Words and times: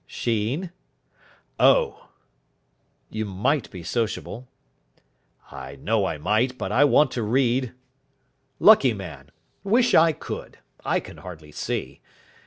"Sheen." 0.07 0.71
"Oh!" 1.59 2.09
"You 3.11 3.23
might 3.23 3.69
be 3.69 3.83
sociable." 3.83 4.47
"I 5.51 5.75
know 5.75 6.07
I 6.07 6.17
might. 6.17 6.57
But 6.57 6.71
I 6.71 6.83
want 6.85 7.11
to 7.11 7.21
read." 7.21 7.73
"Lucky 8.59 8.95
man. 8.95 9.29
Wish 9.63 9.93
I 9.93 10.11
could. 10.11 10.57
I 10.83 11.01
can 11.01 11.17
hardly 11.17 11.51
see. 11.51 12.01